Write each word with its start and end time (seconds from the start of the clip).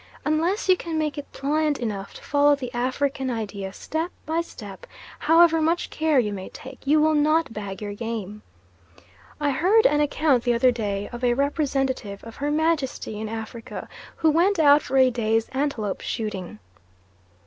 Unless 0.25 0.67
you 0.67 0.75
can 0.75 0.97
make 0.97 1.19
it 1.19 1.31
pliant 1.31 1.77
enough 1.79 2.15
to 2.15 2.23
follow 2.23 2.55
the 2.55 2.73
African 2.73 3.29
idea 3.29 3.71
step 3.71 4.09
by 4.25 4.41
step, 4.41 4.87
however 5.19 5.61
much 5.61 5.91
care 5.91 6.17
you 6.17 6.33
may 6.33 6.49
take, 6.49 6.79
you 6.87 6.99
will 6.99 7.13
not 7.13 7.53
bag 7.53 7.83
your 7.83 7.93
game. 7.93 8.41
I 9.39 9.51
heard 9.51 9.85
an 9.85 9.99
account 10.01 10.43
the 10.43 10.55
other 10.55 10.71
day 10.71 11.07
of 11.11 11.23
a 11.23 11.35
representative 11.35 12.23
of 12.23 12.37
Her 12.37 12.49
Majesty 12.49 13.19
in 13.19 13.29
Africa 13.29 13.87
who 14.15 14.31
went 14.31 14.57
out 14.57 14.81
for 14.81 14.97
a 14.97 15.11
day's 15.11 15.49
antelope 15.49 16.01
shooting. 16.01 16.57